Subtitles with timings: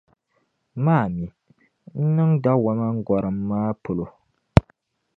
[0.83, 1.27] Ma a mi,
[2.01, 4.05] n niŋ dawɔma n gɔrim maa polo